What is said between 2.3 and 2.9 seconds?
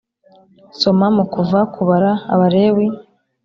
abalewi